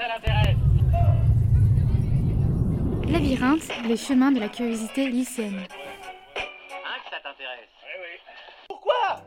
ça 0.00 0.08
l'intéresse 0.08 0.56
Labyrinthe, 3.06 3.68
les 3.86 3.96
chemins 3.98 4.32
de 4.32 4.40
la 4.40 4.48
curiosité 4.48 5.10
lycéenne. 5.10 5.58
Hein, 5.58 6.98
que 7.04 7.10
ça 7.10 7.20
t'intéresse 7.22 7.68
Oui, 7.82 7.96
oui. 8.00 8.16
Pourquoi? 8.68 9.20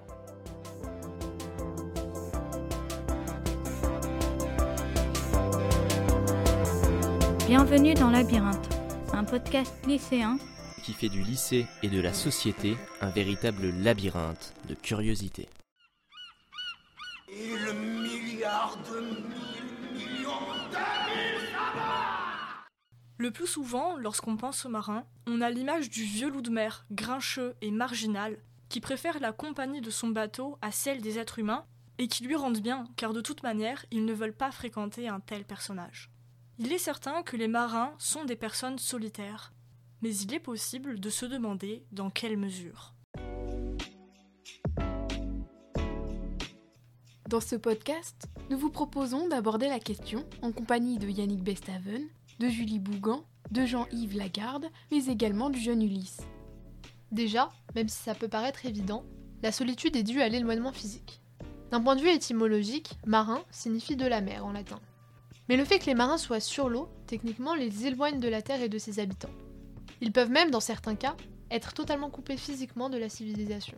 Bienvenue 7.46 7.94
dans 7.94 8.10
Labyrinthe, 8.10 8.68
un 9.14 9.26
podcast 9.26 9.76
lycéen 9.86 10.38
qui 10.84 10.94
fait 10.94 11.10
du 11.10 11.22
lycée 11.22 11.68
et 11.84 11.88
de 11.88 12.02
la 12.02 12.14
société 12.14 12.76
un 13.00 13.10
véritable 13.10 13.70
labyrinthe 13.84 14.54
de 14.68 14.74
curiosité. 14.74 15.48
Et 17.30 17.56
le 17.58 17.74
milliard 17.74 18.76
de 18.90 19.43
Le 23.18 23.32
plus 23.32 23.48
souvent, 23.48 23.96
lorsqu'on 23.96 24.38
pense 24.38 24.66
aux 24.66 24.70
marins, 24.70 25.06
on 25.28 25.42
a 25.42 25.52
l'image 25.52 25.90
du 25.90 26.04
vieux 26.04 26.30
loup 26.30 26.42
de 26.42 26.50
mer, 26.50 26.86
grincheux 26.92 27.56
et 27.62 27.70
marginal, 27.70 28.38
qui 28.70 28.82
préfère 28.82 29.20
la 29.20 29.32
compagnie 29.32 29.82
de 29.82 29.92
son 29.92 30.08
bateau 30.08 30.58
à 30.62 30.72
celle 30.72 31.02
des 31.02 31.20
êtres 31.20 31.40
humains, 31.40 31.66
et 32.00 32.08
qui 32.08 32.24
lui 32.24 32.36
rendent 32.36 32.62
bien, 32.62 32.86
car 32.98 33.14
de 33.14 33.22
toute 33.22 33.44
manière, 33.44 33.86
ils 33.92 34.04
ne 34.04 34.14
veulent 34.14 34.36
pas 34.36 34.52
fréquenter 34.52 35.08
un 35.08 35.20
tel 35.20 35.46
personnage. 35.46 36.10
Il 36.58 36.72
est 36.72 36.80
certain 36.80 37.22
que 37.22 37.38
les 37.38 37.48
marins 37.48 37.94
sont 38.00 38.26
des 38.26 38.36
personnes 38.36 38.80
solitaires, 38.80 39.54
mais 40.02 40.16
il 40.16 40.34
est 40.34 40.40
possible 40.40 41.00
de 41.00 41.10
se 41.10 41.26
demander 41.26 41.86
dans 41.92 42.10
quelle 42.10 42.38
mesure. 42.38 42.94
Dans 47.30 47.42
ce 47.42 47.56
podcast, 47.56 48.28
nous 48.50 48.58
vous 48.58 48.70
proposons 48.70 49.28
d'aborder 49.28 49.68
la 49.68 49.80
question 49.80 50.26
en 50.42 50.52
compagnie 50.52 51.00
de 51.00 51.08
Yannick 51.08 51.44
Bestaven, 51.44 52.08
de 52.40 52.48
Julie 52.48 52.80
Bougan, 52.80 53.24
de 53.52 53.66
Jean-Yves 53.66 54.18
Lagarde, 54.18 54.70
mais 54.92 55.06
également 55.06 55.50
du 55.50 55.60
jeune 55.60 55.82
Ulysse. 55.82 56.22
Déjà, 57.12 57.50
même 57.76 57.90
si 57.90 58.02
ça 58.02 58.16
peut 58.16 58.28
paraître 58.28 58.66
évident, 58.66 59.04
la 59.42 59.52
solitude 59.52 59.96
est 59.96 60.04
due 60.04 60.22
à 60.22 60.30
l'éloignement 60.30 60.72
physique. 60.72 61.22
D'un 61.72 61.82
point 61.82 61.96
de 61.96 62.02
vue 62.02 62.10
étymologique, 62.10 62.98
marin 63.06 63.44
signifie 63.52 63.96
de 63.96 64.06
la 64.06 64.22
mer 64.22 64.46
en 64.46 64.52
latin. 64.52 64.80
Mais 65.50 65.58
le 65.58 65.66
fait 65.66 65.80
que 65.80 65.86
les 65.86 65.96
marins 65.96 66.18
soient 66.18 66.40
sur 66.40 66.70
l'eau, 66.70 66.90
techniquement, 67.08 67.54
les 67.54 67.86
éloigne 67.86 68.20
de 68.20 68.30
la 68.30 68.42
Terre 68.42 68.62
et 68.62 68.70
de 68.70 68.78
ses 68.78 69.00
habitants. 69.00 69.34
Ils 70.02 70.12
peuvent 70.12 70.30
même, 70.30 70.52
dans 70.52 70.60
certains 70.60 70.96
cas, 70.96 71.16
être 71.52 71.74
totalement 71.74 72.10
coupés 72.10 72.38
physiquement 72.38 72.90
de 72.90 72.98
la 72.98 73.10
civilisation. 73.10 73.78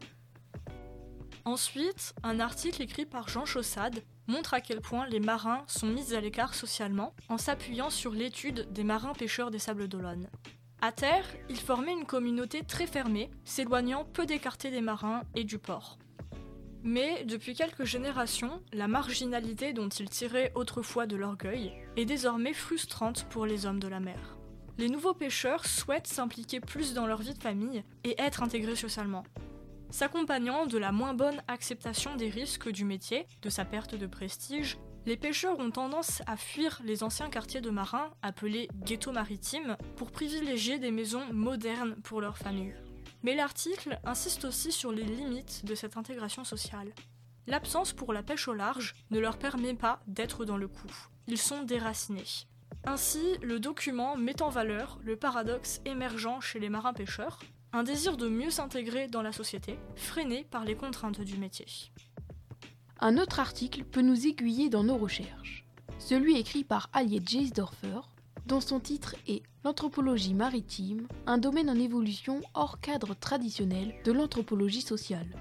Ensuite, 1.44 2.16
un 2.24 2.40
article 2.40 2.82
écrit 2.82 3.06
par 3.06 3.28
Jean 3.28 3.46
Chaussade 3.46 4.02
montre 4.28 4.54
à 4.54 4.62
quel 4.62 4.82
point 4.82 5.08
les 5.08 5.20
marins 5.20 5.64
sont 5.68 5.88
mis 5.88 6.14
à 6.14 6.22
l'écart 6.22 6.54
socialement 6.54 7.14
en 7.30 7.38
s'appuyant 7.38 7.90
sur 7.90 8.12
l'étude 8.12 8.72
des 8.72 8.84
marins 8.84 9.14
pêcheurs 9.14 9.52
des 9.52 9.60
Sables 9.60 9.88
d'Olonne. 9.88 10.28
À 10.82 10.92
terre, 10.92 11.26
ils 11.50 11.60
formaient 11.60 11.94
une 11.94 12.06
communauté 12.06 12.64
très 12.64 12.88
fermée, 12.88 13.32
s'éloignant 13.44 14.06
peu 14.06 14.26
d'écartés 14.26 14.72
des 14.72 14.82
marins 14.82 15.24
et 15.36 15.44
du 15.44 15.58
port. 15.58 15.98
Mais 16.84 17.24
depuis 17.24 17.56
quelques 17.56 17.86
générations, 17.86 18.62
la 18.72 18.88
marginalité 18.88 19.74
dont 19.74 19.90
ils 19.90 20.10
tiraient 20.10 20.52
autrefois 20.54 21.08
de 21.08 21.16
l'orgueil 21.16 21.74
est 21.98 22.06
désormais 22.06 22.54
frustrante 22.54 23.26
pour 23.30 23.48
les 23.48 23.66
hommes 23.66 23.80
de 23.80 23.88
la 23.88 24.00
mer. 24.00 24.38
Les 24.78 24.90
nouveaux 24.90 25.16
pêcheurs 25.16 25.66
souhaitent 25.66 26.06
s'impliquer 26.06 26.60
plus 26.60 26.94
dans 26.94 27.08
leur 27.08 27.22
vie 27.22 27.34
de 27.34 27.42
famille 27.42 27.84
et 28.04 28.14
être 28.22 28.44
intégrés 28.44 28.76
socialement. 28.76 29.24
S'accompagnant 29.96 30.66
de 30.66 30.78
la 30.78 30.92
moins 30.92 31.14
bonne 31.14 31.42
acceptation 31.48 32.18
des 32.18 32.30
risques 32.30 32.70
du 32.70 32.84
métier, 32.84 33.26
de 33.42 33.50
sa 33.50 33.64
perte 33.64 33.96
de 33.96 34.08
prestige, 34.08 34.78
les 35.06 35.16
pêcheurs 35.16 35.58
ont 35.60 35.72
tendance 35.72 36.22
à 36.28 36.36
fuir 36.36 36.82
les 36.84 37.02
anciens 37.02 37.30
quartiers 37.30 37.62
de 37.62 37.70
marins, 37.70 38.12
appelés 38.22 38.68
ghettos 38.84 39.14
maritimes, 39.14 39.78
pour 39.96 40.12
privilégier 40.12 40.80
des 40.80 40.92
maisons 40.92 41.32
modernes 41.32 41.96
pour 42.04 42.20
leur 42.20 42.38
famille. 42.38 42.76
Mais 43.24 43.36
l'article 43.36 43.98
insiste 44.04 44.44
aussi 44.44 44.74
sur 44.74 44.92
les 44.92 45.06
limites 45.06 45.64
de 45.64 45.76
cette 45.76 45.96
intégration 45.96 46.44
sociale. 46.44 46.94
L'absence 47.48 47.94
pour 47.94 48.12
la 48.12 48.22
pêche 48.22 48.50
au 48.50 48.54
large 48.54 48.96
ne 49.12 49.20
leur 49.20 49.38
permet 49.38 49.76
pas 49.76 50.02
d'être 50.08 50.44
dans 50.44 50.58
le 50.58 50.68
coup. 50.68 50.92
Ils 51.28 51.38
sont 51.38 51.64
déracinés. 51.64 52.50
Ainsi, 52.84 53.38
le 53.42 53.62
document 53.62 54.18
met 54.18 54.42
en 54.42 54.50
valeur 54.50 55.00
le 55.06 55.16
paradoxe 55.16 55.80
émergent 55.86 56.42
chez 56.42 56.60
les 56.60 56.70
marins 56.70 56.94
pêcheurs, 56.94 57.40
un 57.76 57.84
désir 57.84 58.16
de 58.16 58.30
mieux 58.30 58.52
s'intégrer 58.52 59.08
dans 59.08 59.22
la 59.22 59.34
société, 59.34 59.78
freiné 59.98 60.46
par 60.50 60.64
les 60.64 60.76
contraintes 60.76 61.20
du 61.20 61.38
métier. 61.38 61.66
Un 63.02 63.18
autre 63.18 63.42
article 63.42 63.84
peut 63.84 64.02
nous 64.02 64.28
aiguiller 64.28 64.70
dans 64.70 64.86
nos 64.86 64.96
recherches. 64.96 65.66
Celui 66.00 66.38
écrit 66.38 66.64
par 66.64 66.90
Aliet 66.94 67.22
Geisdorfer, 67.26 68.00
dont 68.46 68.62
son 68.62 68.80
titre 68.80 69.16
est 69.28 69.44
L'anthropologie 69.66 70.36
maritime, 70.36 71.08
un 71.26 71.38
domaine 71.38 71.70
en 71.70 71.76
évolution 71.76 72.40
hors 72.54 72.80
cadre 72.80 73.14
traditionnel 73.14 73.94
de 74.06 74.12
l'anthropologie 74.14 74.82
sociale. 74.82 75.36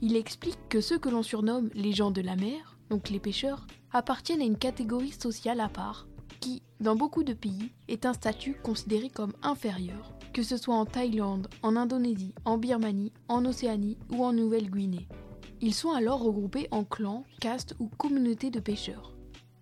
Il 0.00 0.16
explique 0.16 0.58
que 0.68 0.80
ceux 0.80 0.98
que 0.98 1.08
l'on 1.08 1.22
surnomme 1.22 1.70
les 1.74 1.92
gens 1.92 2.10
de 2.10 2.22
la 2.22 2.34
mer, 2.34 2.78
donc 2.90 3.10
les 3.10 3.20
pêcheurs, 3.20 3.64
appartiennent 3.92 4.42
à 4.42 4.46
une 4.46 4.58
catégorie 4.58 5.12
sociale 5.12 5.60
à 5.60 5.68
part, 5.68 6.08
qui, 6.40 6.62
dans 6.80 6.96
beaucoup 6.96 7.24
de 7.24 7.32
pays, 7.32 7.70
est 7.88 8.06
un 8.06 8.12
statut 8.12 8.54
considéré 8.62 9.08
comme 9.08 9.32
inférieur, 9.42 10.12
que 10.32 10.42
ce 10.42 10.56
soit 10.56 10.74
en 10.74 10.84
Thaïlande, 10.84 11.48
en 11.62 11.76
Indonésie, 11.76 12.34
en 12.44 12.58
Birmanie, 12.58 13.12
en 13.28 13.44
Océanie 13.44 13.98
ou 14.10 14.24
en 14.24 14.32
Nouvelle-Guinée. 14.32 15.08
Ils 15.60 15.74
sont 15.74 15.92
alors 15.92 16.22
regroupés 16.22 16.68
en 16.70 16.84
clans, 16.84 17.24
castes 17.40 17.74
ou 17.78 17.88
communautés 17.88 18.50
de 18.50 18.60
pêcheurs. 18.60 19.14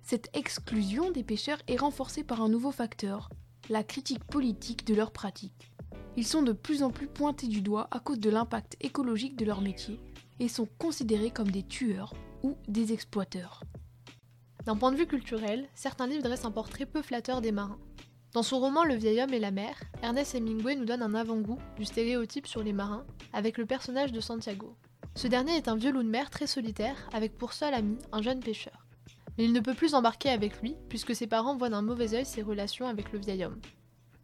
Cette 0.03 0.29
exclusion 0.35 1.11
des 1.11 1.23
pêcheurs 1.23 1.63
est 1.69 1.77
renforcée 1.79 2.25
par 2.25 2.43
un 2.43 2.49
nouveau 2.49 2.73
facteur, 2.73 3.31
la 3.71 3.83
critique 3.83 4.25
politique 4.25 4.87
de 4.87 4.95
leurs 4.95 5.13
pratiques. 5.13 5.73
Ils 6.17 6.27
sont 6.27 6.43
de 6.43 6.53
plus 6.53 6.83
en 6.83 6.91
plus 6.91 7.07
pointés 7.07 7.47
du 7.47 7.61
doigt 7.61 7.89
à 7.91 8.01
cause 8.01 8.21
de 8.21 8.31
l'impact 8.31 8.77
écologique 8.81 9.37
de 9.37 9.45
leur 9.45 9.61
métier 9.61 10.01
et 10.41 10.49
sont 10.49 10.69
considérés 10.79 11.31
comme 11.31 11.51
des 11.51 11.63
tueurs 11.63 12.13
ou 12.43 12.57
des 12.69 12.93
exploiteurs. 12.93 13.63
D'un 14.67 14.77
point 14.77 14.93
de 14.93 14.97
vue 14.97 15.07
culturel, 15.07 15.69
certains 15.75 16.07
livres 16.07 16.23
dressent 16.23 16.47
un 16.47 16.51
portrait 16.51 16.87
peu 16.87 17.03
flatteur 17.03 17.43
des 17.43 17.53
marins. 17.53 17.79
Dans 18.33 18.43
son 18.43 18.59
roman 18.59 18.83
Le 18.83 18.95
vieil 18.95 19.21
homme 19.21 19.35
et 19.35 19.39
la 19.39 19.51
mer, 19.51 19.79
Ernest 20.03 20.35
Hemingway 20.35 20.75
nous 20.75 20.87
donne 20.87 21.03
un 21.03 21.15
avant-goût 21.15 21.59
du 21.77 21.85
stéréotype 21.85 22.47
sur 22.47 22.63
les 22.63 22.73
marins 22.73 23.05
avec 23.35 23.59
le 23.59 23.67
personnage 23.67 24.11
de 24.11 24.21
Santiago. 24.21 24.75
Ce 25.15 25.29
dernier 25.29 25.55
est 25.57 25.69
un 25.69 25.77
vieux 25.77 25.93
loup 25.93 26.03
de 26.03 26.09
mer 26.09 26.31
très 26.31 26.47
solitaire 26.47 26.97
avec 27.13 27.37
pour 27.37 27.53
seul 27.53 27.75
ami 27.75 27.99
un 28.11 28.23
jeune 28.23 28.41
pêcheur. 28.41 28.87
Mais 29.37 29.45
il 29.45 29.53
ne 29.53 29.61
peut 29.61 29.75
plus 29.75 29.95
embarquer 29.95 30.31
avec 30.31 30.63
lui 30.63 30.77
puisque 30.89 31.15
ses 31.15 31.27
parents 31.27 31.57
voient 31.57 31.69
d'un 31.69 31.83
mauvais 31.83 32.15
œil 32.15 32.25
ses 32.25 32.43
relations 32.43 32.89
avec 32.89 33.13
le 33.13 33.19
vieil 33.19 33.45
homme. 33.45 33.61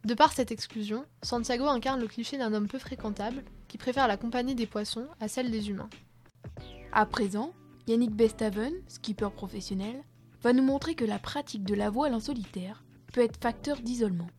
De 0.07 0.15
par 0.15 0.33
cette 0.33 0.51
exclusion, 0.51 1.05
Santiago 1.23 1.67
incarne 1.67 2.01
le 2.01 2.09
cliché 2.09 2.39
d'un 2.39 2.55
homme 2.55 2.67
peu 2.67 2.79
fréquentable 2.79 3.45
qui 3.69 3.77
préfère 3.77 4.09
la 4.09 4.17
compagnie 4.17 4.55
des 4.55 4.67
poissons 4.67 5.07
à 5.21 5.29
celle 5.29 5.51
des 5.51 5.69
humains. 5.69 5.91
À 6.93 7.05
présent, 7.05 7.53
Yannick 7.87 8.13
Bestaven, 8.13 8.73
skipper 8.89 9.31
professionnel, 9.31 10.03
va 10.43 10.53
nous 10.53 10.63
montrer 10.63 10.95
que 10.95 11.05
la 11.05 11.19
pratique 11.19 11.65
de 11.65 11.75
la 11.75 11.91
voile 11.91 12.15
en 12.15 12.21
solitaire 12.21 12.85
peut 13.13 13.23
être 13.23 13.41
facteur 13.41 13.81
d'isolement. 13.81 14.31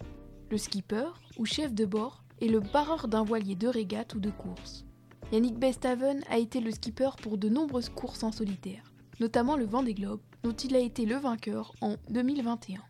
Le 0.50 0.58
skipper, 0.58 1.08
ou 1.38 1.46
chef 1.46 1.74
de 1.74 1.86
bord, 1.86 2.24
est 2.42 2.48
le 2.48 2.60
barreur 2.60 3.08
d'un 3.08 3.24
voilier 3.24 3.56
de 3.56 3.68
régate 3.68 4.16
ou 4.16 4.20
de 4.20 4.32
course. 4.32 4.86
Yannick 5.32 5.58
Bestaven 5.58 6.24
a 6.30 6.38
été 6.38 6.60
le 6.60 6.72
skipper 6.72 7.12
pour 7.22 7.38
de 7.38 7.50
nombreuses 7.50 7.90
courses 7.90 8.24
en 8.24 8.32
solitaire, 8.32 8.92
notamment 9.20 9.56
le 9.56 9.66
Vendée 9.66 9.94
Globe, 9.94 10.22
dont 10.44 10.52
il 10.52 10.76
a 10.76 10.80
été 10.80 11.06
le 11.06 11.16
vainqueur 11.16 11.74
en 11.82 11.96
2021. 12.10 12.82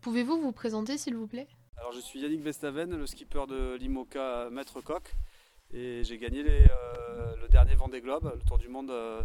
Pouvez-vous 0.00 0.40
vous 0.40 0.52
présenter 0.52 0.96
s'il 0.96 1.16
vous 1.16 1.26
plaît? 1.26 1.48
Alors 1.76 1.92
je 1.92 2.00
suis 2.00 2.20
Yannick 2.20 2.42
Bestaven, 2.42 2.96
le 2.96 3.06
skipper 3.06 3.46
de 3.48 3.74
l'IMOCA 3.74 4.48
Maître 4.50 4.80
Coq 4.80 5.14
et 5.74 6.04
j'ai 6.04 6.16
gagné 6.16 6.42
les, 6.42 6.62
euh, 6.70 7.36
le 7.42 7.48
dernier 7.48 7.74
Vendée 7.74 8.00
Globe, 8.00 8.32
le 8.34 8.42
tour 8.42 8.58
du 8.58 8.68
monde 8.68 8.90
euh, 8.90 9.22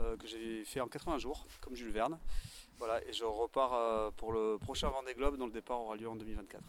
euh, 0.00 0.16
que 0.16 0.26
j'ai 0.26 0.64
fait 0.64 0.80
en 0.80 0.86
80 0.86 1.18
jours, 1.18 1.46
comme 1.60 1.74
Jules 1.74 1.90
Verne. 1.90 2.18
Voilà, 2.78 3.02
et 3.04 3.12
je 3.12 3.24
repars 3.24 3.74
euh, 3.74 4.10
pour 4.16 4.32
le 4.32 4.56
prochain 4.58 4.88
Vendée 4.88 5.14
Globe 5.14 5.36
dont 5.36 5.46
le 5.46 5.52
départ 5.52 5.80
aura 5.80 5.96
lieu 5.96 6.08
en 6.08 6.14
2024. 6.14 6.62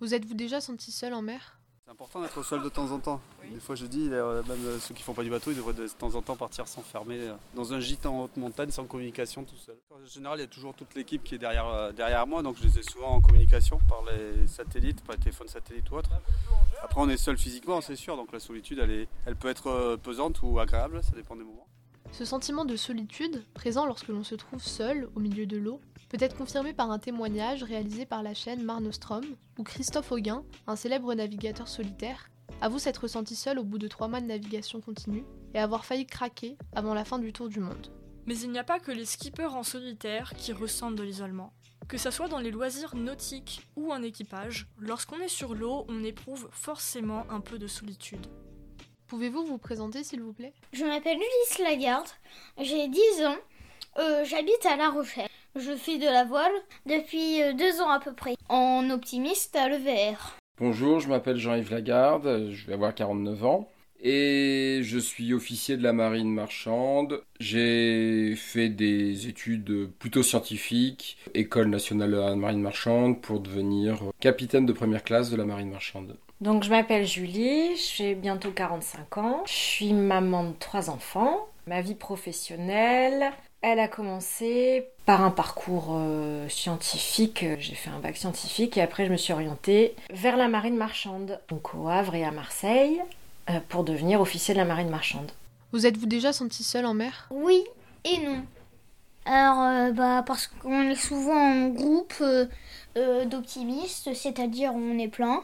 Vous 0.00 0.14
êtes-vous 0.14 0.34
déjà 0.34 0.60
senti 0.60 0.92
seul 0.92 1.12
en 1.14 1.22
mer? 1.22 1.58
C'est 1.84 1.90
important 1.90 2.20
d'être 2.22 2.42
seul 2.44 2.62
de 2.62 2.68
temps 2.68 2.90
en 2.92 2.98
temps. 2.98 3.20
Des 3.50 3.58
fois 3.58 3.74
je 3.74 3.86
dis, 3.86 4.08
euh, 4.10 4.42
même 4.44 4.78
ceux 4.80 4.94
qui 4.94 5.02
font 5.02 5.12
pas 5.12 5.24
du 5.24 5.30
bateau, 5.30 5.50
ils 5.50 5.56
devraient 5.56 5.74
de 5.74 5.88
temps 5.88 6.14
en 6.14 6.22
temps 6.22 6.36
partir 6.36 6.68
s'enfermer 6.68 7.18
dans 7.54 7.74
un 7.74 7.80
gîte 7.80 8.06
en 8.06 8.22
haute 8.22 8.36
montagne 8.36 8.70
sans 8.70 8.84
communication 8.84 9.42
tout 9.44 9.56
seul. 9.56 9.76
En 9.90 10.04
général, 10.06 10.38
il 10.38 10.42
y 10.42 10.44
a 10.44 10.48
toujours 10.48 10.74
toute 10.74 10.94
l'équipe 10.94 11.24
qui 11.24 11.34
est 11.34 11.38
derrière, 11.38 11.92
derrière 11.92 12.26
moi, 12.26 12.42
donc 12.42 12.56
je 12.56 12.62
les 12.62 12.78
ai 12.78 12.82
souvent 12.82 13.08
en 13.08 13.20
communication 13.20 13.80
par 13.88 14.02
les 14.04 14.46
satellites, 14.46 15.02
par 15.02 15.16
les 15.16 15.22
téléphones 15.22 15.48
satellites 15.48 15.90
ou 15.90 15.96
autres. 15.96 16.10
Après 16.82 17.00
on 17.00 17.08
est 17.08 17.16
seul 17.16 17.36
physiquement, 17.36 17.80
c'est 17.80 17.96
sûr, 17.96 18.16
donc 18.16 18.32
la 18.32 18.40
solitude 18.40 18.78
elle, 18.78 18.90
est, 18.92 19.08
elle 19.26 19.36
peut 19.36 19.48
être 19.48 19.96
pesante 19.96 20.40
ou 20.42 20.60
agréable, 20.60 21.02
ça 21.02 21.10
dépend 21.10 21.34
des 21.34 21.44
moments. 21.44 21.66
Ce 22.16 22.24
sentiment 22.24 22.64
de 22.64 22.76
solitude, 22.76 23.42
présent 23.54 23.86
lorsque 23.86 24.06
l'on 24.06 24.22
se 24.22 24.36
trouve 24.36 24.62
seul 24.62 25.08
au 25.16 25.18
milieu 25.18 25.46
de 25.46 25.56
l'eau, 25.56 25.80
peut 26.08 26.16
être 26.20 26.36
confirmé 26.36 26.72
par 26.72 26.92
un 26.92 27.00
témoignage 27.00 27.64
réalisé 27.64 28.06
par 28.06 28.22
la 28.22 28.34
chaîne 28.34 28.62
Mare 28.62 28.80
Nostrum, 28.80 29.24
où 29.58 29.64
Christophe 29.64 30.12
Auguin, 30.12 30.44
un 30.68 30.76
célèbre 30.76 31.12
navigateur 31.12 31.66
solitaire, 31.66 32.30
avoue 32.60 32.78
s'être 32.78 32.98
ressenti 32.98 33.34
seul 33.34 33.58
au 33.58 33.64
bout 33.64 33.78
de 33.78 33.88
trois 33.88 34.06
mois 34.06 34.20
de 34.20 34.26
navigation 34.26 34.80
continue 34.80 35.24
et 35.54 35.58
avoir 35.58 35.84
failli 35.84 36.06
craquer 36.06 36.56
avant 36.72 36.94
la 36.94 37.04
fin 37.04 37.18
du 37.18 37.32
tour 37.32 37.48
du 37.48 37.58
monde. 37.58 37.90
Mais 38.26 38.38
il 38.38 38.52
n'y 38.52 38.60
a 38.60 38.64
pas 38.64 38.78
que 38.78 38.92
les 38.92 39.06
skippers 39.06 39.56
en 39.56 39.64
solitaire 39.64 40.34
qui 40.36 40.52
ressentent 40.52 40.94
de 40.94 41.02
l'isolement. 41.02 41.52
Que 41.88 41.98
ça 41.98 42.12
soit 42.12 42.28
dans 42.28 42.38
les 42.38 42.52
loisirs 42.52 42.94
nautiques 42.94 43.66
ou 43.74 43.92
en 43.92 44.04
équipage, 44.04 44.68
lorsqu'on 44.78 45.18
est 45.18 45.26
sur 45.26 45.56
l'eau, 45.56 45.84
on 45.88 46.04
éprouve 46.04 46.48
forcément 46.52 47.26
un 47.28 47.40
peu 47.40 47.58
de 47.58 47.66
solitude. 47.66 48.28
Pouvez-vous 49.14 49.44
vous 49.44 49.58
présenter 49.58 50.02
s'il 50.02 50.22
vous 50.22 50.32
plaît? 50.32 50.52
Je 50.72 50.84
m'appelle 50.84 51.16
Ulysse 51.16 51.60
Lagarde, 51.60 52.08
j'ai 52.60 52.88
10 52.88 52.98
ans, 53.24 53.36
euh, 54.00 54.24
j'habite 54.24 54.66
à 54.66 54.74
La 54.74 54.90
Rochelle. 54.90 55.28
Je 55.54 55.76
fais 55.76 55.98
de 55.98 56.04
la 56.04 56.24
voile 56.24 56.50
depuis 56.84 57.40
euh, 57.40 57.52
deux 57.52 57.80
ans 57.80 57.90
à 57.90 58.00
peu 58.00 58.12
près, 58.12 58.34
en 58.48 58.90
optimiste 58.90 59.54
à 59.54 59.68
l'EVR. 59.68 60.36
Bonjour, 60.58 60.98
je 60.98 61.08
m'appelle 61.08 61.36
Jean-Yves 61.36 61.70
Lagarde, 61.70 62.48
je 62.50 62.66
vais 62.66 62.72
avoir 62.72 62.92
49 62.92 63.44
ans 63.44 63.70
et 64.02 64.80
je 64.82 64.98
suis 64.98 65.32
officier 65.32 65.76
de 65.76 65.84
la 65.84 65.92
marine 65.92 66.34
marchande. 66.34 67.22
J'ai 67.38 68.34
fait 68.34 68.68
des 68.68 69.28
études 69.28 69.90
plutôt 70.00 70.24
scientifiques, 70.24 71.18
école 71.34 71.68
nationale 71.68 72.10
de 72.10 72.16
la 72.16 72.34
marine 72.34 72.60
marchande, 72.60 73.22
pour 73.22 73.38
devenir 73.38 74.02
capitaine 74.18 74.66
de 74.66 74.72
première 74.72 75.04
classe 75.04 75.30
de 75.30 75.36
la 75.36 75.44
marine 75.44 75.70
marchande. 75.70 76.16
Donc 76.44 76.62
je 76.62 76.68
m'appelle 76.68 77.06
Julie, 77.06 77.74
j'ai 77.76 78.14
bientôt 78.14 78.50
45 78.50 79.16
ans, 79.16 79.42
je 79.46 79.52
suis 79.54 79.94
maman 79.94 80.44
de 80.44 80.52
trois 80.58 80.90
enfants. 80.90 81.48
Ma 81.66 81.80
vie 81.80 81.94
professionnelle, 81.94 83.32
elle 83.62 83.80
a 83.80 83.88
commencé 83.88 84.86
par 85.06 85.24
un 85.24 85.30
parcours 85.30 85.92
euh, 85.92 86.46
scientifique. 86.50 87.46
J'ai 87.58 87.74
fait 87.74 87.88
un 87.88 87.98
bac 87.98 88.18
scientifique 88.18 88.76
et 88.76 88.82
après 88.82 89.06
je 89.06 89.10
me 89.10 89.16
suis 89.16 89.32
orientée 89.32 89.96
vers 90.10 90.36
la 90.36 90.48
marine 90.48 90.76
marchande, 90.76 91.40
donc 91.48 91.74
au 91.74 91.88
Havre 91.88 92.14
et 92.14 92.24
à 92.24 92.30
Marseille. 92.30 93.00
Euh, 93.48 93.60
pour 93.70 93.82
devenir 93.82 94.20
officier 94.20 94.52
de 94.52 94.58
la 94.58 94.66
marine 94.66 94.90
marchande. 94.90 95.30
Vous 95.72 95.86
êtes-vous 95.86 96.06
déjà 96.06 96.34
senti 96.34 96.62
seul 96.62 96.84
en 96.84 96.92
mer? 96.92 97.26
Oui 97.30 97.64
et 98.04 98.18
non. 98.18 98.42
Alors, 99.24 99.62
euh, 99.62 99.92
bah, 99.92 100.22
parce 100.26 100.46
qu'on 100.46 100.90
est 100.90 100.94
souvent 100.94 101.52
en 101.52 101.68
groupe 101.68 102.14
euh, 102.20 103.24
d'optimistes, 103.24 104.12
c'est-à-dire 104.14 104.72
on 104.74 104.98
est 104.98 105.08
plein. 105.08 105.42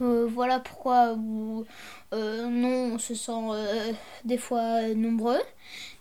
Voilà 0.00 0.60
pourquoi 0.60 1.16
non, 1.16 2.92
on 2.94 2.98
se 2.98 3.14
sent 3.14 3.32
des 4.24 4.38
fois 4.38 4.82
nombreux. 4.94 5.40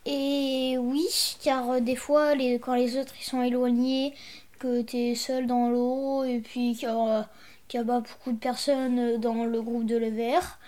Et 0.06 0.78
oui, 0.80 1.06
car 1.44 1.82
des 1.82 1.98
fois, 1.98 2.34
les, 2.34 2.60
quand 2.60 2.76
les 2.76 2.98
autres 2.98 3.14
ils 3.20 3.26
sont 3.26 3.42
éloignés, 3.42 4.14
que 4.58 4.82
tu 4.82 4.98
es 4.98 5.16
seul 5.16 5.48
dans 5.48 5.70
l'eau, 5.70 6.24
et 6.24 6.40
puis 6.40 6.76
qu'il 6.76 6.88
n'y 6.88 6.94
a, 6.94 7.84
pas 7.84 8.00
beaucoup 8.00 8.32
de 8.32 8.38
personnes 8.38 9.18
dans 9.18 9.46
le 9.46 9.62
groupe 9.62 9.86
de 9.86 9.98
l'EVR, 9.98 10.60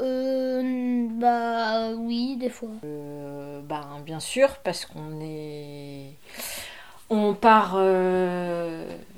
euh, 0.00 1.06
bah 1.10 1.90
oui, 1.96 2.36
des 2.36 2.50
fois. 2.50 2.70
Euh, 2.84 3.60
bah, 3.62 3.86
bien 4.04 4.20
sûr, 4.20 4.56
parce 4.58 4.84
qu'on 4.84 5.20
est. 5.20 6.16
On 7.08 7.34
part. 7.34 7.76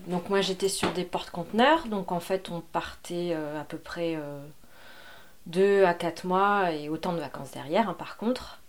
Euh, 0.06 0.10
donc, 0.10 0.28
moi 0.28 0.40
j'étais 0.40 0.68
sur 0.68 0.92
des 0.92 1.04
porte-conteneurs, 1.04 1.86
donc 1.88 2.12
en 2.12 2.20
fait 2.20 2.50
on 2.50 2.60
partait 2.60 3.30
euh, 3.32 3.60
à 3.60 3.64
peu 3.64 3.78
près 3.78 4.18
2 5.46 5.84
à 5.84 5.94
4 5.94 6.26
mois 6.26 6.72
et 6.72 6.88
autant 6.88 7.12
de 7.12 7.20
vacances 7.20 7.52
derrière, 7.52 7.88
hein, 7.88 7.94
par 7.98 8.16
contre. 8.16 8.60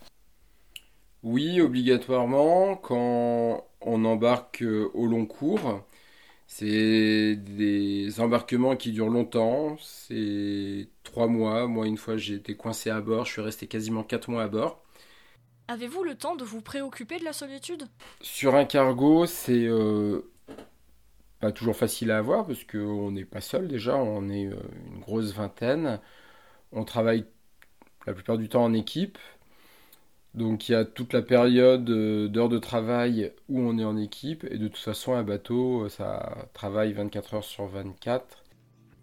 Oui, 1.23 1.59
obligatoirement, 1.59 2.75
quand 2.75 3.65
on 3.81 4.05
embarque 4.05 4.63
au 4.93 5.07
long 5.07 5.25
cours. 5.25 5.81
C'est 6.47 7.35
des 7.35 8.19
embarquements 8.19 8.75
qui 8.75 8.91
durent 8.91 9.09
longtemps. 9.09 9.77
C'est 9.81 10.89
trois 11.03 11.27
mois. 11.27 11.67
Moi, 11.67 11.87
une 11.87 11.97
fois, 11.97 12.17
j'ai 12.17 12.35
été 12.35 12.55
coincé 12.55 12.89
à 12.89 13.01
bord. 13.01 13.25
Je 13.25 13.31
suis 13.33 13.41
resté 13.41 13.67
quasiment 13.67 14.03
quatre 14.03 14.29
mois 14.29 14.43
à 14.43 14.47
bord. 14.47 14.83
Avez-vous 15.67 16.03
le 16.03 16.15
temps 16.15 16.35
de 16.35 16.43
vous 16.43 16.61
préoccuper 16.61 17.19
de 17.19 17.23
la 17.23 17.33
solitude? 17.33 17.87
Sur 18.21 18.55
un 18.55 18.65
cargo, 18.65 19.25
c'est 19.25 19.65
euh, 19.65 20.31
toujours 21.51 21.75
facile 21.75 22.11
à 22.11 22.17
avoir 22.17 22.45
parce 22.45 22.63
qu'on 22.63 23.11
n'est 23.11 23.25
pas 23.25 23.41
seul 23.41 23.67
déjà. 23.67 23.95
On 23.95 24.29
est 24.29 24.47
euh, 24.47 24.55
une 24.87 24.99
grosse 24.99 25.33
vingtaine. 25.33 25.99
On 26.71 26.83
travaille 26.83 27.25
la 28.07 28.13
plupart 28.13 28.37
du 28.37 28.49
temps 28.49 28.63
en 28.63 28.73
équipe. 28.73 29.17
Donc 30.33 30.67
il 30.67 30.73
y 30.73 30.75
a 30.75 30.83
toute 30.83 31.13
la 31.13 31.21
période 31.21 31.89
euh, 31.89 32.27
d'heures 32.27 32.49
de 32.49 32.59
travail 32.59 33.31
où 33.47 33.59
on 33.59 33.77
est 33.77 33.85
en 33.85 33.97
équipe 33.97 34.45
et 34.49 34.57
de 34.57 34.67
toute 34.67 34.77
façon 34.77 35.13
un 35.13 35.23
bateau 35.23 35.85
euh, 35.85 35.89
ça 35.89 36.49
travaille 36.53 36.91
24 36.91 37.35
heures 37.35 37.43
sur 37.43 37.65
24. 37.67 38.43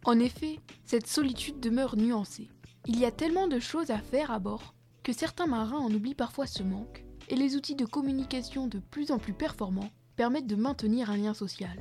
En 0.05 0.19
effet, 0.19 0.59
cette 0.85 1.07
solitude 1.07 1.61
demeure 1.61 1.97
nuancée. 1.97 2.49
Il 2.87 2.99
y 2.99 3.07
a 3.07 3.11
tellement 3.11 3.49
de 3.49 3.61
choses 3.61 3.91
à 3.91 3.99
faire 3.99 4.31
à 4.31 4.41
bord 4.41 4.75
que 5.03 5.13
certains 5.13 5.47
marins 5.47 5.79
en 5.79 5.93
oublient 5.93 6.15
parfois 6.15 6.47
ce 6.47 6.63
manque 6.63 7.05
et 7.29 7.37
les 7.37 7.57
outils 7.57 7.77
de 7.77 7.87
communication 7.87 8.67
de 8.67 8.79
plus 8.79 9.11
en 9.11 9.19
plus 9.19 9.33
performants 9.33 9.91
permettent 10.17 10.47
de 10.47 10.57
maintenir 10.57 11.11
un 11.11 11.17
lien 11.17 11.35
social. 11.35 11.79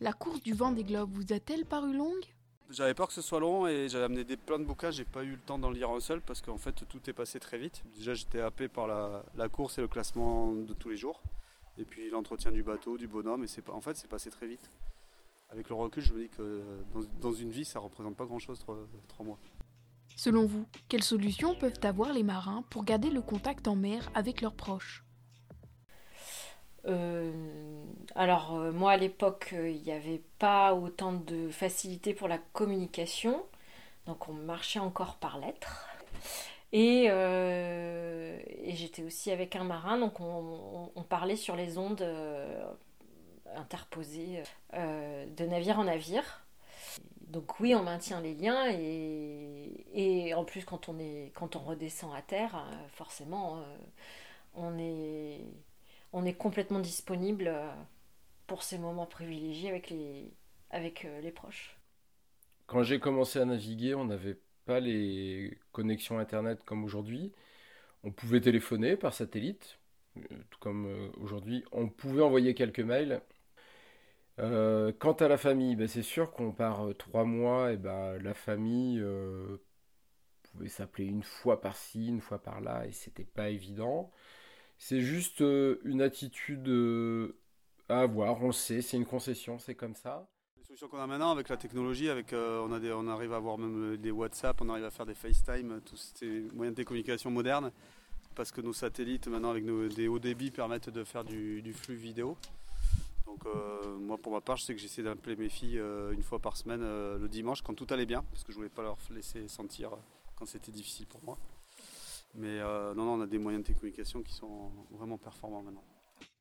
La 0.00 0.12
course 0.12 0.42
du 0.42 0.52
vent 0.52 0.72
des 0.72 0.84
globes 0.84 1.10
vous 1.12 1.32
a-t-elle 1.32 1.64
paru 1.64 1.96
longue? 1.96 2.24
J'avais 2.68 2.94
peur 2.94 3.06
que 3.06 3.14
ce 3.14 3.22
soit 3.22 3.40
long 3.40 3.66
et 3.66 3.88
j'avais 3.88 4.04
amené 4.04 4.24
des, 4.24 4.36
plein 4.36 4.58
de 4.58 4.64
bouquins, 4.64 4.90
j'ai 4.90 5.04
pas 5.04 5.22
eu 5.22 5.32
le 5.32 5.38
temps 5.38 5.58
d'en 5.58 5.70
lire 5.70 5.90
un 5.90 6.00
seul 6.00 6.20
parce 6.20 6.42
qu'en 6.42 6.58
fait 6.58 6.72
tout 6.88 7.08
est 7.08 7.12
passé 7.12 7.40
très 7.40 7.58
vite. 7.58 7.82
Déjà 7.96 8.12
j'étais 8.12 8.40
happé 8.40 8.68
par 8.68 8.86
la, 8.86 9.48
course 9.48 9.78
et 9.78 9.80
le 9.80 9.88
classement 9.88 10.52
de 10.52 10.74
tous 10.74 10.90
les 10.90 10.96
jours. 10.96 11.22
Et 11.78 11.84
puis 11.84 12.10
l'entretien 12.10 12.50
du 12.50 12.62
bateau, 12.62 12.98
du 12.98 13.06
bonhomme, 13.06 13.44
et 13.44 13.46
c'est 13.46 13.68
en 13.70 13.80
fait 13.80 13.96
c'est 13.96 14.08
passé 14.08 14.30
très 14.30 14.46
vite. 14.46 14.70
Avec 15.48 15.68
le 15.68 15.76
recul, 15.76 16.02
je 16.02 16.12
me 16.12 16.22
dis 16.22 16.28
que 16.28 16.62
dans, 17.20 17.32
une 17.32 17.50
vie, 17.50 17.64
ça 17.64 17.78
représente 17.78 18.16
pas 18.16 18.24
grand 18.24 18.40
chose 18.40 18.58
trois 18.58 19.24
mois. 19.24 19.38
Selon 20.16 20.44
vous, 20.44 20.66
quelles 20.88 21.04
solutions 21.04 21.54
peuvent 21.54 21.78
avoir 21.82 22.12
les 22.12 22.24
marins 22.24 22.64
pour 22.68 22.84
garder 22.84 23.10
le 23.10 23.22
contact 23.22 23.68
en 23.68 23.76
mer 23.76 24.10
avec 24.14 24.40
leurs 24.40 24.54
proches? 24.54 25.04
Euh, 26.86 27.84
alors 28.14 28.54
euh, 28.54 28.72
moi 28.72 28.92
à 28.92 28.96
l'époque 28.96 29.50
euh, 29.52 29.70
il 29.70 29.82
n'y 29.82 29.92
avait 29.92 30.22
pas 30.38 30.74
autant 30.74 31.12
de 31.12 31.48
facilité 31.48 32.14
pour 32.14 32.28
la 32.28 32.38
communication, 32.38 33.44
donc 34.06 34.28
on 34.28 34.32
marchait 34.32 34.78
encore 34.78 35.16
par 35.16 35.38
lettres. 35.38 35.88
Et, 36.72 37.04
j'étais 38.74 39.02
aussi 39.02 39.30
avec 39.30 39.56
un 39.56 39.64
marin, 39.64 39.98
donc 39.98 40.20
on, 40.20 40.90
parlait 41.08 41.36
sur 41.36 41.56
les 41.56 41.78
ondes 41.78 42.06
interposées 43.54 44.42
de 44.74 45.46
navire 45.46 45.78
en 45.78 45.84
navire. 45.84 46.44
Donc 47.28 47.60
oui, 47.60 47.74
on 47.74 47.82
maintient 47.82 48.20
les 48.20 48.34
liens 48.34 48.66
et, 48.68 50.34
en 50.34 50.44
plus 50.44 50.64
quand 50.64 50.88
on, 50.88 50.98
est, 50.98 51.32
quand 51.34 51.56
on 51.56 51.60
redescend 51.60 52.14
à 52.14 52.20
terre, 52.20 52.62
forcément, 52.92 53.62
on 54.54 54.76
est 54.78 55.40
on 56.16 56.24
est 56.24 56.34
complètement 56.34 56.80
disponible 56.80 57.48
euh, 57.48 57.70
pour 58.46 58.62
ces 58.62 58.78
moments 58.78 59.06
privilégiés 59.06 59.70
avec 59.70 59.90
les, 59.90 60.32
avec 60.70 61.04
euh, 61.04 61.20
les 61.20 61.32
proches. 61.32 61.76
Quand 62.66 62.82
j'ai 62.82 62.98
commencé 62.98 63.38
à 63.38 63.44
naviguer, 63.44 63.94
on 63.94 64.04
n'avait 64.04 64.38
pas 64.64 64.80
les 64.80 65.58
connexions 65.72 66.18
Internet 66.18 66.62
comme 66.64 66.84
aujourd'hui. 66.84 67.32
On 68.02 68.10
pouvait 68.10 68.40
téléphoner 68.40 68.96
par 68.96 69.14
satellite, 69.14 69.78
euh, 70.16 70.20
tout 70.50 70.58
comme 70.58 71.12
aujourd'hui. 71.20 71.64
On 71.72 71.88
pouvait 71.88 72.22
envoyer 72.22 72.54
quelques 72.54 72.80
mails. 72.80 73.20
quant 74.36 75.16
à 75.18 75.28
la 75.28 75.38
famille, 75.38 75.76
ben, 75.76 75.88
c'est 75.88 76.02
sûr 76.02 76.30
qu'on 76.30 76.52
part 76.52 76.88
trois 76.98 77.24
mois, 77.24 77.72
et 77.72 77.76
ben, 77.76 78.18
la 78.18 78.34
famille 78.34 79.02
pouvait 80.56 80.68
s'appeler 80.68 81.06
une 81.06 81.22
fois 81.22 81.60
par-ci, 81.60 82.08
une 82.08 82.20
fois 82.20 82.38
par-là, 82.38 82.86
et 82.86 82.92
c'était 82.92 83.24
pas 83.24 83.50
évident. 83.50 84.10
C'est 84.78 85.00
juste 85.00 85.40
euh, 85.42 85.80
une 85.84 86.02
attitude 86.02 86.68
euh, 86.68 87.38
à 87.88 88.00
avoir, 88.00 88.42
on 88.42 88.48
le 88.48 88.52
sait, 88.52 88.82
c'est 88.82 88.96
une 88.96 89.06
concession, 89.06 89.58
c'est 89.58 89.74
comme 89.74 89.94
ça. 89.94 90.28
Les 90.56 90.64
solutions 90.64 90.88
qu'on 90.88 90.98
a 90.98 91.06
maintenant 91.06 91.30
avec 91.30 91.48
la 91.48 91.56
technologie, 91.56 92.08
avec, 92.08 92.32
euh, 92.32 92.66
on, 92.66 93.08
arrive 93.08 93.32
à 93.32 93.36
avoir 93.36 93.58
même 93.58 93.96
des 93.96 94.10
WhatsApp, 94.10 94.60
on 94.60 94.68
arrive 94.68 94.84
à 94.84 94.90
faire 94.90 95.06
des 95.06 95.14
FaceTime, 95.14 95.80
tous 95.84 96.12
ces 96.14 96.42
moyens 96.54 96.76
de 96.76 96.82
communication 96.82 97.30
modernes, 97.30 97.70
parce 98.34 98.50
que 98.50 98.60
nos 98.60 98.72
satellites 98.72 99.28
maintenant 99.28 99.50
avec 99.50 99.64
nos, 99.64 99.88
des 99.88 100.08
hauts 100.08 100.18
débits 100.18 100.50
permettent 100.50 100.90
de 100.90 101.04
faire 101.04 101.24
du, 101.24 101.72
flux 101.72 101.96
vidéo. 101.96 102.36
Donc 103.26 103.44
moi 104.00 104.16
pour 104.16 104.32
ma 104.32 104.40
part 104.40 104.56
je 104.56 104.64
sais 104.64 104.74
que 104.74 104.80
j'essaie 104.80 105.02
d'appeler 105.02 105.36
mes 105.36 105.48
filles 105.48 105.80
une 106.12 106.22
fois 106.22 106.38
par 106.38 106.56
semaine 106.56 106.80
le 106.80 107.28
dimanche 107.28 107.60
quand 107.60 107.74
tout 107.74 107.86
allait 107.90 108.06
bien, 108.06 108.24
parce 108.30 108.44
que 108.44 108.52
je 108.52 108.56
voulais 108.56 108.68
pas 108.68 108.82
leur 108.82 108.96
laisser 109.10 109.46
sentir 109.48 109.90
quand 110.36 110.46
c'était 110.46 110.72
difficile 110.72 111.06
pour 111.06 111.22
moi. 111.24 111.36
Mais 112.36 112.60
euh, 112.60 112.94
non, 112.94 113.04
non, 113.06 113.14
on 113.14 113.20
a 113.22 113.26
des 113.26 113.38
moyens 113.38 113.64
de 113.64 113.72
communication 113.72 114.22
qui 114.22 114.34
sont 114.34 114.70
vraiment 114.90 115.16
performants 115.16 115.62
maintenant. 115.62 115.84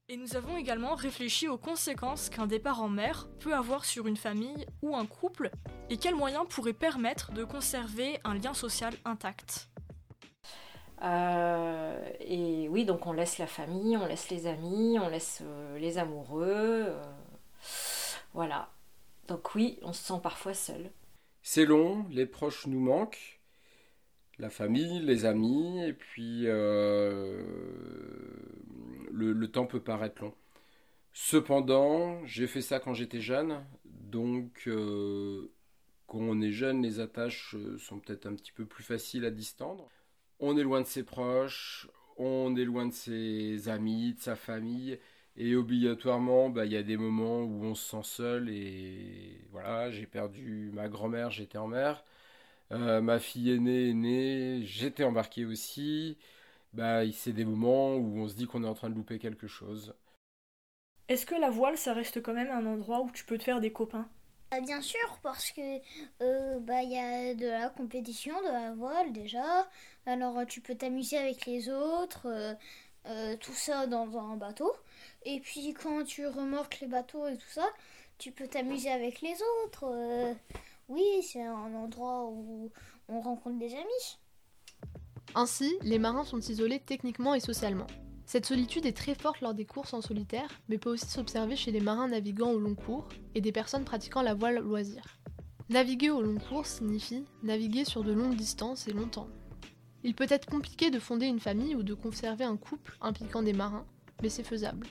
Et 0.08 0.18
nous 0.18 0.36
avons 0.36 0.56
également 0.56 0.94
réfléchi 0.94 1.48
aux 1.48 1.58
conséquences 1.58 2.30
qu'un 2.30 2.46
départ 2.46 2.80
en 2.80 2.90
mer 2.90 3.28
peut 3.40 3.56
avoir 3.56 3.86
sur 3.86 4.06
une 4.06 4.18
famille 4.18 4.68
ou 4.84 4.96
un 4.96 5.08
couple 5.08 5.50
et 5.90 5.98
quels 5.98 6.14
moyens 6.14 6.46
pourraient 6.48 6.74
permettre 6.74 7.32
de 7.32 7.44
conserver 7.44 8.20
un 8.24 8.36
lien 8.36 8.54
social 8.54 8.94
intact. 9.04 9.68
Euh, 11.02 12.08
et 12.20 12.70
oui, 12.70 12.86
donc 12.86 13.08
on 13.08 13.14
laisse 13.14 13.40
la 13.40 13.48
famille, 13.48 13.98
on 13.98 14.06
laisse 14.06 14.30
les 14.30 14.46
amis, 14.46 15.00
on 15.00 15.10
laisse 15.10 15.42
euh, 15.44 15.80
les 15.80 15.98
amoureux. 15.98 16.94
voilà. 18.34 18.70
Donc 19.28 19.56
oui, 19.56 19.80
on 19.82 19.92
se 19.92 20.04
sent 20.04 20.20
parfois 20.22 20.54
seul. 20.54 20.92
C'est 21.42 21.66
long, 21.66 22.06
les 22.12 22.28
proches 22.28 22.68
nous 22.68 22.80
manquent. 22.80 23.35
La 24.40 24.50
famille, 24.50 25.00
les 25.00 25.26
amis, 25.26 25.84
et 25.84 25.94
puis 25.94 26.44
euh, 26.46 27.42
le, 29.12 29.48
temps 29.48 29.66
peut 29.66 29.80
paraître 29.80 30.22
long. 30.24 30.34
Cependant, 31.14 32.26
j'ai 32.26 32.48
fait 32.48 32.62
ça 32.62 32.80
quand 32.80 32.94
j'étais 32.94 33.22
jeune, 33.22 33.64
donc 33.86 34.64
euh, 34.68 35.52
quand 36.08 36.20
on 36.20 36.42
est 36.42 36.52
jeune, 36.52 36.82
les 36.82 37.00
attaches 37.00 37.56
euh, 37.56 37.78
sont 37.78 38.00
peut-être 38.00 38.26
un 38.26 38.36
petit 38.36 38.52
peu 38.52 38.66
plus 38.66 38.84
faciles 38.84 39.26
à 39.26 39.32
distendre. 39.32 39.90
On 40.40 40.58
est 40.58 40.64
loin 40.64 40.82
de 40.82 40.88
ses 40.88 41.04
proches, 41.04 41.88
on 42.18 42.56
est 42.58 42.66
loin 42.66 42.88
de 42.88 42.94
ses 42.94 43.70
amis, 43.70 44.16
de 44.16 44.20
sa 44.20 44.36
famille, 44.36 45.00
et 45.38 45.56
obligatoirement, 45.56 46.50
bah, 46.50 46.66
il 46.66 46.74
y 46.74 46.78
a 46.78 46.84
des 46.84 46.98
moments 46.98 47.42
où 47.44 47.64
on 47.64 47.76
se 47.76 47.90
sent 47.90 48.04
seul, 48.04 48.50
et 48.50 49.42
voilà, 49.52 49.92
j'ai 49.92 50.06
perdu 50.06 50.72
ma 50.74 50.90
grand-mère, 50.90 51.32
j'étais 51.32 51.58
en 51.58 51.68
mer. 51.68 52.04
Euh, 52.72 53.02
ma 53.02 53.20
fille 53.20 53.50
aînée 53.52 53.90
est 53.90 53.94
née, 53.94 54.62
j'étais 54.66 55.04
embarqué 55.04 55.46
aussi. 55.46 56.18
Bah, 56.74 57.02
c'est 57.14 57.34
des 57.34 57.46
moments 57.46 57.96
où 57.96 58.20
on 58.20 58.28
se 58.30 58.36
dit 58.36 58.48
qu'on 58.48 58.64
est 58.64 58.68
en 58.68 58.76
train 58.76 58.90
de 58.92 58.96
louper 58.96 59.20
quelque 59.20 59.48
chose. 59.48 59.96
Est-ce 61.08 61.26
que 61.26 61.34
la 61.34 61.50
voile, 61.50 61.80
ça 61.80 61.94
reste 61.94 62.22
quand 62.22 62.36
même 62.36 62.52
un 62.52 62.64
endroit 62.68 63.02
où 63.02 63.10
tu 63.10 63.26
peux 63.26 63.40
te 63.40 63.44
faire 63.44 63.60
des 63.60 63.72
copains? 63.74 64.08
Bah, 64.52 64.62
Bien 64.62 64.82
sûr, 64.82 65.20
parce 65.24 65.52
que 65.52 65.62
euh, 66.22 66.60
bah 66.60 66.82
il 66.84 66.92
y 66.92 66.98
a 66.98 67.34
de 67.36 67.48
la 67.48 67.70
compétition 67.70 68.40
de 68.42 68.48
la 68.48 68.72
voile 68.74 69.12
déjà. 69.14 69.68
Alors 70.06 70.46
tu 70.48 70.62
peux 70.62 70.76
t'amuser 70.76 71.18
avec 71.18 71.46
les 71.46 71.70
autres, 71.70 72.28
euh, 73.08 73.36
tout 73.38 73.54
ça 73.54 73.88
dans 73.88 74.18
un 74.18 74.36
bateau. 74.38 74.72
Et 75.24 75.40
puis 75.40 75.74
quand 75.74 76.04
tu 76.06 76.28
remorques 76.28 76.80
les 76.82 76.88
bateaux 76.88 77.28
et 77.28 77.38
tout 77.38 77.50
ça, 77.50 77.68
tu 78.18 78.32
peux 78.32 78.48
t'amuser 78.48 78.90
avec 78.92 79.22
les 79.22 79.36
autres. 79.66 79.86
Oui, 80.88 81.04
c'est 81.24 81.44
un 81.44 81.74
endroit 81.74 82.26
où 82.30 82.72
on 83.08 83.20
rencontre 83.20 83.58
des 83.58 83.74
amis. 83.74 84.20
Ainsi, 85.34 85.76
les 85.82 86.00
marins 86.00 86.24
sont 86.24 86.40
isolés 86.40 86.80
techniquement 86.80 87.34
et 87.34 87.40
socialement. 87.40 87.88
Cette 88.26 88.46
solitude 88.46 88.86
est 88.86 88.98
très 88.98 89.16
forte 89.16 89.42
lors 89.42 89.54
des 89.54 89.66
courses 89.66 89.94
en 89.94 90.02
solitaire, 90.02 90.50
mais 90.70 90.78
peut 90.78 90.92
aussi 90.92 91.08
s'observer 91.08 91.56
chez 91.56 91.72
les 91.72 91.80
marins 91.80 92.08
naviguant 92.08 92.52
au 92.52 92.60
long 92.60 92.76
cours 92.76 93.08
et 93.36 93.42
des 93.42 93.52
personnes 93.52 93.86
pratiquant 93.86 94.22
la 94.22 94.34
voile 94.34 94.60
loisir. 94.60 95.04
Naviguer 95.70 96.12
au 96.12 96.22
long 96.22 96.38
cours 96.38 96.68
signifie 96.68 97.26
naviguer 97.42 97.86
sur 97.86 98.04
de 98.04 98.14
longues 98.14 98.36
distances 98.36 98.88
et 98.88 98.94
longtemps. 98.94 99.28
Il 100.04 100.14
peut 100.14 100.28
être 100.30 100.46
compliqué 100.46 100.92
de 100.92 101.00
fonder 101.00 101.26
une 101.26 101.40
famille 101.40 101.76
ou 101.76 101.82
de 101.82 101.96
conserver 101.96 102.44
un 102.44 102.58
couple 102.58 102.96
impliquant 103.02 103.42
des 103.42 103.54
marins, 103.54 103.88
mais 104.22 104.30
c'est 104.30 104.44
faisable. 104.44 104.88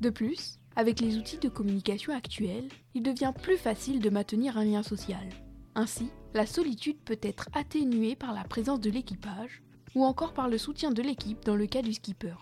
De 0.00 0.10
plus, 0.10 0.57
avec 0.76 1.00
les 1.00 1.16
outils 1.16 1.38
de 1.38 1.48
communication 1.48 2.14
actuels, 2.14 2.68
il 2.94 3.02
devient 3.02 3.32
plus 3.42 3.56
facile 3.56 4.00
de 4.00 4.10
maintenir 4.10 4.56
un 4.58 4.64
lien 4.64 4.82
social. 4.82 5.28
Ainsi, 5.74 6.08
la 6.34 6.46
solitude 6.46 6.98
peut 7.04 7.18
être 7.22 7.48
atténuée 7.52 8.16
par 8.16 8.32
la 8.32 8.44
présence 8.44 8.80
de 8.80 8.90
l'équipage 8.90 9.62
ou 9.94 10.04
encore 10.04 10.34
par 10.34 10.48
le 10.48 10.58
soutien 10.58 10.90
de 10.90 11.02
l'équipe 11.02 11.44
dans 11.44 11.56
le 11.56 11.66
cas 11.66 11.82
du 11.82 11.92
skipper. 11.92 12.34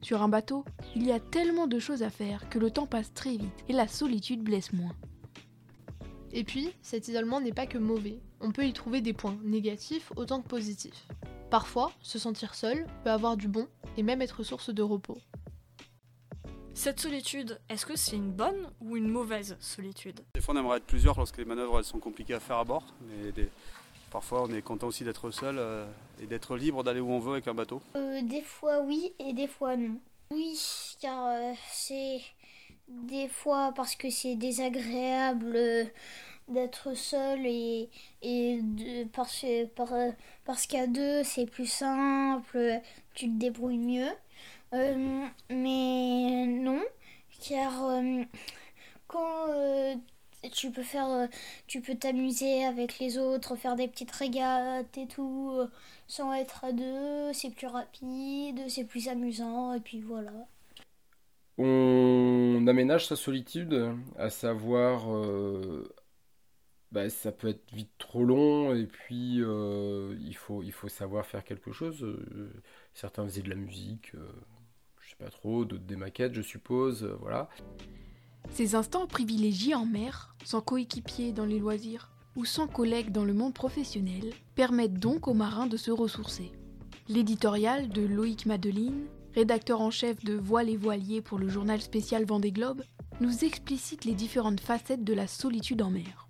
Sur 0.00 0.22
un 0.22 0.28
bateau, 0.28 0.64
il 0.94 1.04
y 1.04 1.12
a 1.12 1.20
tellement 1.20 1.66
de 1.66 1.78
choses 1.78 2.02
à 2.02 2.10
faire 2.10 2.48
que 2.48 2.58
le 2.58 2.70
temps 2.70 2.86
passe 2.86 3.12
très 3.12 3.36
vite 3.36 3.64
et 3.68 3.72
la 3.72 3.88
solitude 3.88 4.42
blesse 4.42 4.72
moins. 4.72 4.94
Et 6.32 6.44
puis, 6.44 6.70
cet 6.82 7.08
isolement 7.08 7.40
n'est 7.40 7.52
pas 7.52 7.66
que 7.66 7.78
mauvais, 7.78 8.20
on 8.40 8.52
peut 8.52 8.66
y 8.66 8.72
trouver 8.72 9.00
des 9.00 9.12
points 9.12 9.38
négatifs 9.42 10.12
autant 10.16 10.40
que 10.40 10.48
positifs. 10.48 11.08
Parfois, 11.50 11.92
se 12.02 12.18
sentir 12.18 12.54
seul 12.54 12.86
peut 13.02 13.10
avoir 13.10 13.36
du 13.36 13.48
bon 13.48 13.66
et 13.96 14.02
même 14.02 14.22
être 14.22 14.42
source 14.42 14.72
de 14.72 14.82
repos. 14.82 15.18
Cette 16.78 17.00
solitude, 17.00 17.58
est-ce 17.68 17.84
que 17.84 17.96
c'est 17.96 18.14
une 18.14 18.30
bonne 18.30 18.70
ou 18.80 18.96
une 18.96 19.08
mauvaise 19.08 19.56
solitude? 19.58 20.20
Des 20.34 20.40
fois 20.40 20.54
on 20.54 20.58
aimerait 20.58 20.76
être 20.76 20.86
plusieurs 20.86 21.18
lorsque 21.18 21.36
les 21.38 21.44
manœuvres 21.44 21.78
elles 21.78 21.84
sont 21.84 21.98
compliquées 21.98 22.34
à 22.34 22.38
faire 22.38 22.58
à 22.58 22.64
bord, 22.64 22.84
mais 23.08 23.32
parfois 24.12 24.44
on 24.44 24.52
est 24.54 24.62
content 24.62 24.86
aussi 24.86 25.02
d'être 25.02 25.32
seul 25.32 25.56
euh, 25.58 25.84
et 26.22 26.26
d'être 26.26 26.56
libre 26.56 26.84
d'aller 26.84 27.00
où 27.00 27.10
on 27.10 27.18
veut 27.18 27.32
avec 27.32 27.48
un 27.48 27.54
bateau. 27.54 27.82
Euh, 27.96 28.22
des 28.22 28.42
fois 28.42 28.80
oui 28.82 29.12
et 29.18 29.32
des 29.32 29.48
fois 29.48 29.76
non. 29.76 29.98
Oui, 30.30 30.56
car 31.00 31.26
euh, 31.26 31.52
c'est 31.68 32.20
des 32.86 33.26
fois 33.26 33.72
parce 33.74 33.96
que 33.96 34.08
c'est 34.08 34.36
désagréable 34.36 35.58
d'être 36.46 36.94
seul 36.94 37.44
et, 37.44 37.90
et 38.22 38.60
de, 38.62 39.02
parce, 39.08 39.44
parce 40.44 40.66
qu'à 40.68 40.86
deux 40.86 41.24
c'est 41.24 41.46
plus 41.46 41.66
simple, 41.66 42.80
tu 43.14 43.26
te 43.26 43.36
débrouilles 43.36 43.78
mieux. 43.78 44.12
Euh, 44.74 45.26
mais 45.50 46.46
non, 46.46 46.82
car 47.40 47.84
euh, 47.86 48.22
quand 49.06 49.48
euh, 49.48 49.94
tu 50.52 50.70
peux 50.70 50.82
faire, 50.82 51.28
tu 51.66 51.80
peux 51.80 51.94
t'amuser 51.94 52.64
avec 52.64 52.98
les 52.98 53.16
autres, 53.18 53.56
faire 53.56 53.76
des 53.76 53.88
petites 53.88 54.10
régates 54.10 54.98
et 54.98 55.06
tout, 55.06 55.58
sans 56.06 56.34
être 56.34 56.64
à 56.64 56.72
deux, 56.72 57.32
c'est 57.32 57.50
plus 57.50 57.66
rapide, 57.66 58.60
c'est 58.68 58.84
plus 58.84 59.08
amusant, 59.08 59.72
et 59.74 59.80
puis 59.80 60.00
voilà. 60.00 60.32
On 61.56 62.66
aménage 62.68 63.06
sa 63.06 63.16
solitude, 63.16 63.94
à 64.16 64.30
savoir, 64.30 65.06
bah, 66.92 67.08
ça 67.10 67.32
peut 67.32 67.48
être 67.48 67.72
vite 67.72 67.90
trop 67.98 68.24
long, 68.24 68.74
et 68.74 68.86
puis 68.86 69.38
il, 69.38 70.36
faut, 70.36 70.62
il 70.62 70.72
faut 70.72 70.88
savoir 70.88 71.26
faire 71.26 71.42
quelque 71.42 71.72
chose. 71.72 72.06
certains 72.94 73.24
faisaient 73.24 73.42
de 73.42 73.50
la 73.50 73.56
musique, 73.56 74.12
pas 75.16 75.30
trop, 75.30 75.64
d'autres 75.64 75.84
des 75.84 75.96
je 76.32 76.42
suppose, 76.42 77.04
euh, 77.04 77.16
voilà. 77.20 77.48
Ces 78.50 78.74
instants 78.74 79.06
privilégiés 79.06 79.74
en 79.74 79.86
mer, 79.86 80.34
sans 80.44 80.60
coéquipiers 80.60 81.32
dans 81.32 81.44
les 81.44 81.58
loisirs 81.58 82.10
ou 82.36 82.44
sans 82.44 82.66
collègues 82.66 83.10
dans 83.10 83.24
le 83.24 83.34
monde 83.34 83.54
professionnel, 83.54 84.32
permettent 84.54 84.98
donc 84.98 85.28
aux 85.28 85.34
marins 85.34 85.66
de 85.66 85.76
se 85.76 85.90
ressourcer. 85.90 86.52
L'éditorial 87.08 87.88
de 87.88 88.02
Loïc 88.02 88.46
Madeline, 88.46 89.06
rédacteur 89.34 89.80
en 89.80 89.90
chef 89.90 90.24
de 90.24 90.34
Voile 90.34 90.68
et 90.68 90.76
Voiliers 90.76 91.22
pour 91.22 91.38
le 91.38 91.48
journal 91.48 91.80
spécial 91.80 92.24
Vendée 92.24 92.52
Globe, 92.52 92.82
nous 93.20 93.44
explicite 93.44 94.04
les 94.04 94.14
différentes 94.14 94.60
facettes 94.60 95.04
de 95.04 95.14
la 95.14 95.26
solitude 95.26 95.82
en 95.82 95.90
mer. 95.90 96.28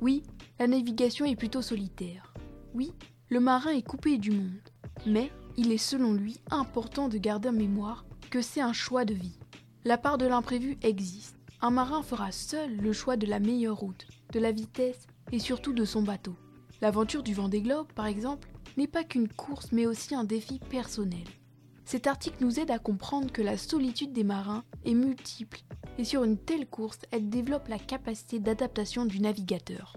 Oui, 0.00 0.22
la 0.58 0.66
navigation 0.66 1.24
est 1.24 1.36
plutôt 1.36 1.62
solitaire. 1.62 2.34
Oui, 2.74 2.92
le 3.28 3.40
marin 3.40 3.70
est 3.70 3.86
coupé 3.86 4.18
du 4.18 4.30
monde. 4.30 4.60
Mais 5.06 5.30
il 5.56 5.72
est 5.72 5.78
selon 5.78 6.12
lui 6.12 6.38
important 6.50 7.08
de 7.08 7.18
garder 7.18 7.50
en 7.50 7.52
mémoire 7.52 8.04
que 8.30 8.40
c'est 8.40 8.60
un 8.60 8.72
choix 8.72 9.04
de 9.04 9.14
vie. 9.14 9.38
La 9.84 9.98
part 9.98 10.18
de 10.18 10.26
l'imprévu 10.26 10.78
existe. 10.82 11.36
Un 11.60 11.70
marin 11.70 12.02
fera 12.02 12.32
seul 12.32 12.76
le 12.76 12.92
choix 12.92 13.16
de 13.16 13.26
la 13.26 13.38
meilleure 13.38 13.76
route, 13.76 14.06
de 14.32 14.40
la 14.40 14.52
vitesse 14.52 15.06
et 15.30 15.38
surtout 15.38 15.72
de 15.72 15.84
son 15.84 16.02
bateau. 16.02 16.34
L'aventure 16.80 17.22
du 17.22 17.34
Vendée 17.34 17.62
Globe, 17.62 17.92
par 17.92 18.06
exemple, 18.06 18.48
n'est 18.76 18.88
pas 18.88 19.04
qu'une 19.04 19.28
course 19.28 19.70
mais 19.72 19.86
aussi 19.86 20.14
un 20.14 20.24
défi 20.24 20.58
personnel. 20.70 21.24
Cet 21.84 22.06
article 22.06 22.44
nous 22.44 22.58
aide 22.58 22.70
à 22.70 22.78
comprendre 22.78 23.30
que 23.30 23.42
la 23.42 23.58
solitude 23.58 24.12
des 24.12 24.24
marins 24.24 24.64
est 24.84 24.94
multiple 24.94 25.60
et 25.98 26.04
sur 26.04 26.24
une 26.24 26.38
telle 26.38 26.66
course, 26.66 27.00
elle 27.10 27.28
développe 27.28 27.68
la 27.68 27.78
capacité 27.78 28.38
d'adaptation 28.38 29.04
du 29.04 29.20
navigateur. 29.20 29.94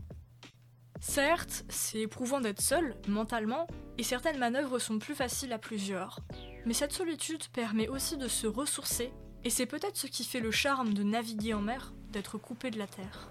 Certes, 1.01 1.65
c'est 1.69 1.99
éprouvant 1.99 2.39
d'être 2.39 2.61
seul, 2.61 2.95
mentalement, 3.07 3.67
et 3.97 4.03
certaines 4.03 4.39
manœuvres 4.39 4.79
sont 4.79 4.99
plus 4.99 5.15
faciles 5.15 5.53
à 5.53 5.59
plusieurs. 5.59 6.19
Mais 6.65 6.73
cette 6.73 6.93
solitude 6.93 7.47
permet 7.53 7.87
aussi 7.87 8.17
de 8.17 8.27
se 8.27 8.47
ressourcer, 8.47 9.11
et 9.43 9.49
c'est 9.49 9.65
peut-être 9.65 9.97
ce 9.97 10.07
qui 10.07 10.23
fait 10.23 10.39
le 10.39 10.51
charme 10.51 10.93
de 10.93 11.03
naviguer 11.03 11.53
en 11.53 11.61
mer, 11.61 11.93
d'être 12.11 12.37
coupé 12.37 12.71
de 12.71 12.79
la 12.79 12.87
terre. 12.87 13.29